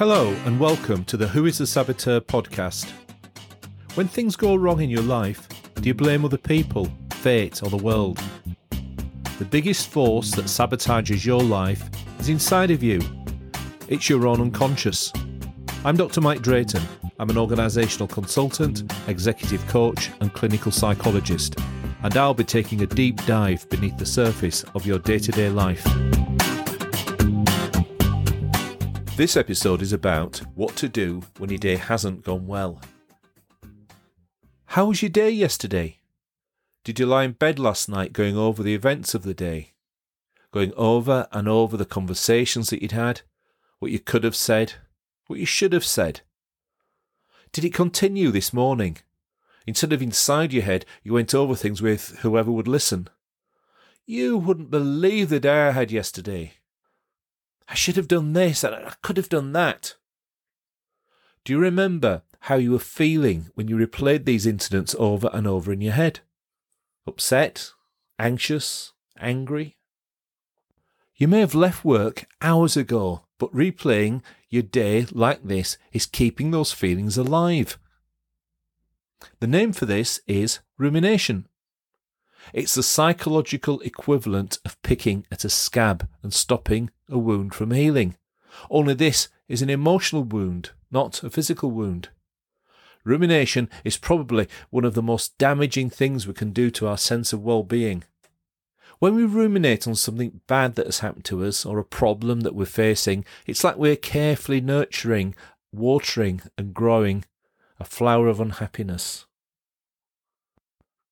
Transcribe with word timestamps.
Hello, 0.00 0.30
and 0.46 0.58
welcome 0.58 1.04
to 1.04 1.18
the 1.18 1.28
Who 1.28 1.44
is 1.44 1.58
the 1.58 1.66
Saboteur 1.66 2.20
podcast. 2.20 2.90
When 3.96 4.08
things 4.08 4.34
go 4.34 4.54
wrong 4.54 4.80
in 4.80 4.88
your 4.88 5.02
life, 5.02 5.46
do 5.74 5.82
you 5.82 5.92
blame 5.92 6.24
other 6.24 6.38
people, 6.38 6.90
fate, 7.12 7.62
or 7.62 7.68
the 7.68 7.76
world? 7.76 8.18
The 9.38 9.44
biggest 9.44 9.90
force 9.90 10.30
that 10.30 10.46
sabotages 10.46 11.26
your 11.26 11.42
life 11.42 11.90
is 12.18 12.30
inside 12.30 12.70
of 12.70 12.82
you. 12.82 13.02
It's 13.88 14.08
your 14.08 14.26
own 14.26 14.40
unconscious. 14.40 15.12
I'm 15.84 15.98
Dr. 15.98 16.22
Mike 16.22 16.40
Drayton. 16.40 16.82
I'm 17.18 17.28
an 17.28 17.36
organisational 17.36 18.08
consultant, 18.08 18.90
executive 19.06 19.68
coach, 19.68 20.10
and 20.22 20.32
clinical 20.32 20.72
psychologist, 20.72 21.56
and 22.02 22.16
I'll 22.16 22.32
be 22.32 22.42
taking 22.42 22.80
a 22.80 22.86
deep 22.86 23.22
dive 23.26 23.68
beneath 23.68 23.98
the 23.98 24.06
surface 24.06 24.64
of 24.74 24.86
your 24.86 24.98
day 24.98 25.18
to 25.18 25.30
day 25.30 25.50
life. 25.50 25.86
This 29.20 29.36
episode 29.36 29.82
is 29.82 29.92
about 29.92 30.38
what 30.54 30.76
to 30.76 30.88
do 30.88 31.20
when 31.36 31.50
your 31.50 31.58
day 31.58 31.76
hasn't 31.76 32.24
gone 32.24 32.46
well. 32.46 32.80
How 34.64 34.86
was 34.86 35.02
your 35.02 35.10
day 35.10 35.28
yesterday? 35.28 35.98
Did 36.84 36.98
you 36.98 37.04
lie 37.04 37.24
in 37.24 37.32
bed 37.32 37.58
last 37.58 37.86
night 37.86 38.14
going 38.14 38.38
over 38.38 38.62
the 38.62 38.74
events 38.74 39.12
of 39.12 39.22
the 39.22 39.34
day? 39.34 39.72
Going 40.52 40.72
over 40.74 41.28
and 41.32 41.48
over 41.48 41.76
the 41.76 41.84
conversations 41.84 42.70
that 42.70 42.80
you'd 42.80 42.92
had, 42.92 43.20
what 43.78 43.90
you 43.90 43.98
could 43.98 44.24
have 44.24 44.34
said, 44.34 44.76
what 45.26 45.38
you 45.38 45.44
should 45.44 45.74
have 45.74 45.84
said? 45.84 46.22
Did 47.52 47.66
it 47.66 47.74
continue 47.74 48.30
this 48.30 48.54
morning? 48.54 48.96
Instead 49.66 49.92
of 49.92 50.00
inside 50.00 50.54
your 50.54 50.62
head, 50.62 50.86
you 51.02 51.12
went 51.12 51.34
over 51.34 51.54
things 51.54 51.82
with 51.82 52.20
whoever 52.20 52.50
would 52.50 52.66
listen. 52.66 53.06
You 54.06 54.38
wouldn't 54.38 54.70
believe 54.70 55.28
the 55.28 55.40
day 55.40 55.68
I 55.68 55.72
had 55.72 55.90
yesterday. 55.90 56.54
I 57.70 57.74
should 57.74 57.94
have 57.94 58.08
done 58.08 58.32
this 58.32 58.64
and 58.64 58.74
I 58.74 58.94
could 59.00 59.16
have 59.16 59.28
done 59.28 59.52
that. 59.52 59.94
Do 61.44 61.52
you 61.52 61.60
remember 61.60 62.22
how 62.40 62.56
you 62.56 62.72
were 62.72 62.80
feeling 62.80 63.50
when 63.54 63.68
you 63.68 63.76
replayed 63.76 64.24
these 64.24 64.44
incidents 64.44 64.96
over 64.98 65.30
and 65.32 65.46
over 65.46 65.72
in 65.72 65.80
your 65.80 65.92
head? 65.92 66.20
Upset? 67.06 67.70
Anxious? 68.18 68.92
Angry? 69.20 69.76
You 71.14 71.28
may 71.28 71.38
have 71.40 71.54
left 71.54 71.84
work 71.84 72.26
hours 72.42 72.76
ago, 72.76 73.26
but 73.38 73.54
replaying 73.54 74.22
your 74.48 74.62
day 74.62 75.06
like 75.12 75.44
this 75.44 75.78
is 75.92 76.06
keeping 76.06 76.50
those 76.50 76.72
feelings 76.72 77.16
alive. 77.16 77.78
The 79.38 79.46
name 79.46 79.72
for 79.72 79.86
this 79.86 80.20
is 80.26 80.58
rumination. 80.76 81.46
It's 82.52 82.74
the 82.74 82.82
psychological 82.82 83.80
equivalent 83.80 84.58
of 84.64 84.80
picking 84.82 85.26
at 85.30 85.44
a 85.44 85.48
scab 85.48 86.08
and 86.22 86.32
stopping 86.32 86.90
a 87.08 87.18
wound 87.18 87.54
from 87.54 87.70
healing. 87.70 88.16
Only 88.70 88.94
this 88.94 89.28
is 89.48 89.62
an 89.62 89.70
emotional 89.70 90.24
wound, 90.24 90.70
not 90.90 91.22
a 91.22 91.30
physical 91.30 91.70
wound. 91.70 92.08
Rumination 93.04 93.70
is 93.84 93.96
probably 93.96 94.48
one 94.70 94.84
of 94.84 94.94
the 94.94 95.02
most 95.02 95.38
damaging 95.38 95.90
things 95.90 96.26
we 96.26 96.34
can 96.34 96.50
do 96.50 96.70
to 96.72 96.86
our 96.86 96.98
sense 96.98 97.32
of 97.32 97.42
well 97.42 97.62
being. 97.62 98.04
When 98.98 99.14
we 99.14 99.24
ruminate 99.24 99.88
on 99.88 99.94
something 99.94 100.42
bad 100.46 100.74
that 100.74 100.84
has 100.84 100.98
happened 100.98 101.24
to 101.26 101.42
us 101.44 101.64
or 101.64 101.78
a 101.78 101.84
problem 101.84 102.40
that 102.40 102.54
we're 102.54 102.66
facing, 102.66 103.24
it's 103.46 103.64
like 103.64 103.76
we're 103.76 103.96
carefully 103.96 104.60
nurturing, 104.60 105.34
watering, 105.72 106.42
and 106.58 106.74
growing 106.74 107.24
a 107.78 107.84
flower 107.84 108.28
of 108.28 108.40
unhappiness. 108.40 109.24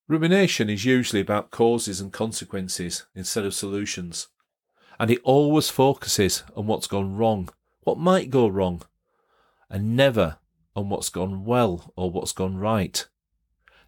Rumination 0.09 0.71
is 0.71 0.85
usually 0.85 1.21
about 1.21 1.51
causes 1.51 2.01
and 2.01 2.11
consequences 2.11 3.05
instead 3.13 3.45
of 3.45 3.53
solutions, 3.53 4.27
and 4.99 5.11
it 5.11 5.21
always 5.23 5.69
focuses 5.69 6.41
on 6.55 6.65
what's 6.65 6.87
gone 6.87 7.15
wrong, 7.15 7.47
what 7.81 7.99
might 7.99 8.31
go 8.31 8.47
wrong, 8.47 8.81
and 9.69 9.95
never 9.95 10.37
on 10.75 10.89
what's 10.89 11.09
gone 11.09 11.45
well 11.45 11.93
or 11.95 12.09
what's 12.09 12.31
gone 12.31 12.57
right. 12.57 13.07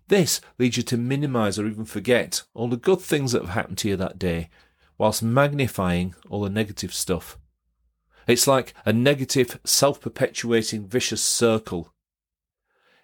This 0.09 0.41
leads 0.59 0.77
you 0.77 0.83
to 0.83 0.97
minimise 0.97 1.57
or 1.57 1.65
even 1.65 1.85
forget 1.85 2.43
all 2.53 2.67
the 2.67 2.77
good 2.77 3.01
things 3.01 3.31
that 3.31 3.41
have 3.41 3.55
happened 3.55 3.79
to 3.79 3.89
you 3.89 3.97
that 3.97 4.19
day, 4.19 4.51
whilst 4.99 5.23
magnifying 5.23 6.13
all 6.29 6.41
the 6.41 6.51
negative 6.51 6.93
stuff. 6.93 7.39
It's 8.27 8.45
like 8.45 8.75
a 8.85 8.93
negative, 8.93 9.59
self 9.65 9.99
perpetuating 9.99 10.87
vicious 10.87 11.23
circle 11.23 11.91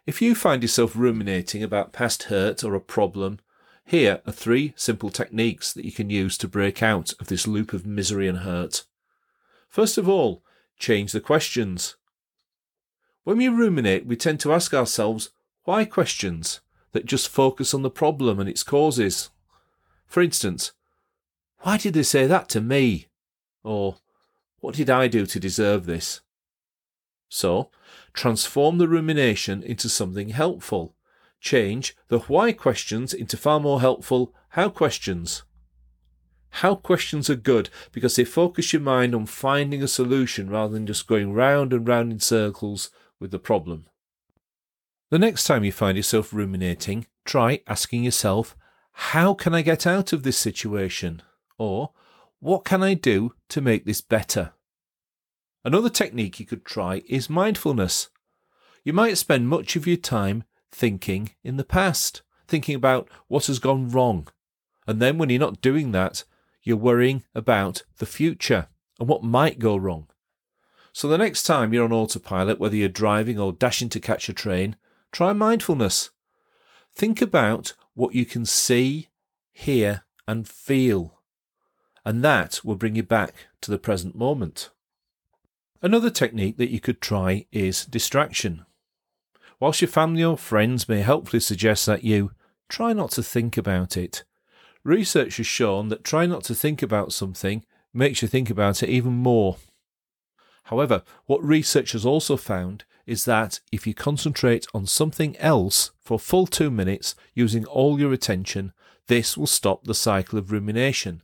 if 0.08 0.22
you 0.22 0.34
find 0.34 0.62
yourself 0.64 0.96
ruminating 0.96 1.62
about 1.62 1.92
past 1.92 2.24
hurt 2.24 2.64
or 2.64 2.74
a 2.74 2.80
problem, 2.80 3.40
here 3.86 4.22
are 4.26 4.32
three 4.32 4.74
simple 4.78 5.10
techniques 5.10 5.74
that 5.74 5.84
you 5.84 5.92
can 5.92 6.10
use 6.10 6.38
to 6.38 6.48
break 6.48 6.82
out 6.82 7.14
of 7.20 7.28
this 7.28 7.46
loop 7.46 7.74
of 7.74 7.86
misery 7.86 8.28
and 8.28 8.40
hurt. 8.40 8.86
First 9.68 9.98
of 9.98 10.08
all, 10.08 10.42
change 10.80 11.12
the 11.12 11.20
questions. 11.20 11.98
When 13.26 13.38
we 13.38 13.50
ruminate, 13.50 14.06
we 14.06 14.16
tend 14.16 14.40
to 14.40 14.54
ask 14.54 14.74
ourselves 14.74 15.32
why 15.66 15.84
questions 15.84 16.62
that 16.94 17.06
just 17.06 17.28
focus 17.28 17.74
on 17.74 17.82
the 17.82 17.90
problem 17.90 18.40
and 18.40 18.50
its 18.50 18.64
causes. 18.64 19.30
For 20.06 20.24
instance, 20.24 20.72
why 21.60 21.78
did 21.78 21.94
they 21.94 22.04
say 22.04 22.28
that 22.28 22.48
to 22.50 22.62
me? 22.62 23.08
Or, 23.62 23.98
what 24.62 24.76
did 24.76 24.90
I 24.90 25.10
do 25.10 25.26
to 25.26 25.40
deserve 25.40 25.86
this? 25.86 26.22
So, 27.30 27.70
transform 28.14 28.78
the 28.78 28.88
rumination 28.88 29.64
into 29.64 29.90
something 29.90 30.30
helpful. 30.30 30.96
Change 31.40 31.96
the 32.08 32.20
why 32.20 32.52
questions 32.52 33.14
into 33.14 33.38
far 33.38 33.60
more 33.60 33.82
helpful 33.82 34.34
how 34.50 34.70
questions. 34.70 35.44
How 36.50 36.74
questions 36.76 37.30
are 37.30 37.36
good 37.36 37.70
because 37.92 38.16
they 38.16 38.26
focus 38.26 38.74
your 38.74 38.82
mind 38.82 39.14
on 39.14 39.26
finding 39.26 39.84
a 39.84 39.88
solution 39.88 40.50
rather 40.50 40.74
than 40.74 40.88
just 40.88 41.08
going 41.08 41.34
round 41.34 41.74
and 41.74 41.88
round 41.88 42.12
in 42.12 42.20
circles 42.20 42.90
with 43.20 43.32
the 43.32 43.40
problem. 43.40 43.86
The 45.10 45.20
next 45.20 45.44
time 45.44 45.64
you 45.64 45.72
find 45.72 45.96
yourself 45.96 46.34
ruminating, 46.34 47.06
try 47.24 47.62
asking 47.68 48.04
yourself, 48.04 48.56
How 48.92 49.34
can 49.34 49.54
I 49.54 49.62
get 49.62 49.86
out 49.86 50.12
of 50.12 50.24
this 50.24 50.38
situation? 50.38 51.22
Or, 51.58 51.92
What 52.40 52.66
can 52.66 52.82
I 52.82 52.94
do 52.94 53.34
to 53.50 53.62
make 53.62 53.86
this 53.86 54.02
better? 54.02 54.54
Another 55.68 55.90
technique 55.90 56.40
you 56.40 56.46
could 56.46 56.64
try 56.64 57.02
is 57.10 57.30
mindfulness. 57.30 58.08
You 58.86 58.94
might 58.94 59.18
spend 59.18 59.50
much 59.50 59.76
of 59.76 59.86
your 59.86 59.98
time 59.98 60.46
thinking 60.72 61.32
in 61.44 61.58
the 61.58 61.66
past, 61.66 62.22
thinking 62.48 62.74
about 62.74 63.10
what 63.28 63.48
has 63.48 63.60
gone 63.60 63.90
wrong. 63.90 64.30
And 64.88 65.02
then 65.02 65.18
when 65.18 65.30
you're 65.30 65.42
not 65.42 65.60
doing 65.60 65.92
that, 65.92 66.24
you're 66.64 66.78
worrying 66.78 67.26
about 67.36 67.84
the 67.98 68.06
future 68.06 68.70
and 68.98 69.10
what 69.10 69.26
might 69.26 69.60
go 69.60 69.76
wrong. 69.76 70.08
So 70.94 71.10
the 71.10 71.18
next 71.18 71.44
time 71.44 71.74
you're 71.74 71.84
on 71.84 71.92
autopilot, 71.92 72.60
whether 72.60 72.78
you're 72.78 72.88
driving 72.88 73.38
or 73.38 73.52
dashing 73.52 73.90
to 73.90 74.00
catch 74.00 74.30
a 74.30 74.34
train, 74.34 74.78
try 75.12 75.34
mindfulness. 75.34 76.12
Think 76.96 77.22
about 77.22 77.74
what 77.94 78.16
you 78.16 78.24
can 78.26 78.46
see, 78.46 79.10
hear, 79.52 80.06
and 80.30 80.48
feel. 80.48 81.20
And 82.06 82.24
that 82.24 82.62
will 82.64 82.78
bring 82.78 82.96
you 82.96 83.04
back 83.04 83.34
to 83.60 83.70
the 83.70 83.78
present 83.78 84.16
moment. 84.16 84.70
Another 85.82 86.10
technique 86.10 86.58
that 86.58 86.72
you 86.72 86.80
could 86.80 87.02
try 87.02 87.46
is 87.52 87.86
distraction. 87.86 88.66
Whilst 89.60 89.82
your 89.82 89.88
family 89.88 90.24
or 90.24 90.38
friends 90.38 90.90
may 90.90 91.02
helpfully 91.02 91.40
suggest 91.40 91.86
that 91.86 92.04
you 92.04 92.32
try 92.68 92.94
not 92.94 93.12
to 93.12 93.24
think 93.24 93.58
about 93.58 93.96
it, 93.96 94.24
research 94.84 95.38
has 95.38 95.46
shown 95.46 95.90
that 95.90 96.04
trying 96.04 96.30
not 96.30 96.44
to 96.46 96.56
think 96.56 96.82
about 96.82 97.14
something 97.14 97.64
makes 97.94 98.22
you 98.22 98.28
think 98.28 98.50
about 98.50 98.82
it 98.82 98.90
even 98.90 99.14
more. 99.14 99.58
However, 100.66 101.04
what 101.28 101.44
research 101.44 101.92
has 101.92 102.06
also 102.06 102.38
found 102.38 102.84
is 103.06 103.26
that 103.26 103.60
if 103.72 103.88
you 103.88 103.94
concentrate 103.94 104.68
on 104.74 104.86
something 104.86 105.38
else 105.38 105.92
for 106.02 106.20
full 106.20 106.48
two 106.48 106.70
minutes 106.72 107.16
using 107.34 107.66
all 107.66 108.00
your 108.00 108.14
attention, 108.14 108.74
this 109.08 109.38
will 109.38 109.48
stop 109.48 109.86
the 109.86 109.96
cycle 109.96 110.38
of 110.38 110.52
rumination. 110.52 111.22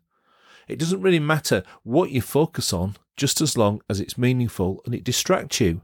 It 0.68 0.79
doesn't 0.79 1.01
really 1.01 1.19
matter 1.19 1.63
what 1.83 2.12
you 2.12 2.21
focus 2.21 2.74
on 2.74 2.95
just 3.15 3.42
as 3.42 3.57
long 3.57 3.81
as 3.89 4.00
it's 4.00 4.18
meaningful 4.18 4.81
and 4.86 4.95
it 4.95 5.04
distracts 5.04 5.60
you. 5.60 5.81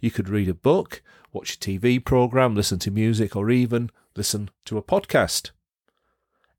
You 0.00 0.10
could 0.10 0.28
read 0.28 0.48
a 0.48 0.54
book, 0.54 1.02
watch 1.32 1.54
a 1.54 1.58
TV 1.58 2.04
program, 2.04 2.54
listen 2.54 2.78
to 2.80 2.90
music, 2.90 3.34
or 3.34 3.50
even 3.50 3.90
listen 4.16 4.50
to 4.66 4.78
a 4.78 4.82
podcast. 4.82 5.50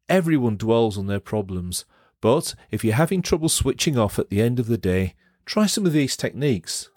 Everyone 0.07 0.57
dwells 0.57 0.97
on 0.97 1.07
their 1.07 1.19
problems, 1.19 1.85
but 2.21 2.55
if 2.71 2.83
you're 2.83 2.95
having 2.95 3.21
trouble 3.21 3.49
switching 3.49 3.97
off 3.97 4.19
at 4.19 4.29
the 4.29 4.41
end 4.41 4.59
of 4.59 4.67
the 4.67 4.77
day, 4.77 5.13
try 5.45 5.65
some 5.65 5.85
of 5.85 5.93
these 5.93 6.17
techniques. 6.17 6.89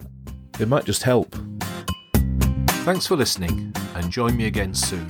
They 0.57 0.65
might 0.65 0.85
just 0.85 1.03
help. 1.03 1.35
Thanks 2.83 3.07
for 3.07 3.15
listening 3.15 3.73
and 3.95 4.11
join 4.11 4.35
me 4.35 4.45
again 4.45 4.73
soon. 4.73 5.07